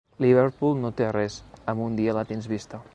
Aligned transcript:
Liverpool 0.23 0.73
no 0.85 0.91
té 1.01 1.11
res, 1.17 1.37
amb 1.75 1.87
un 1.89 2.01
dia 2.01 2.17
la 2.21 2.25
tens 2.33 2.55
vista. 2.55 2.87